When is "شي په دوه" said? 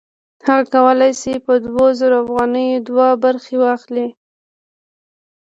1.21-1.87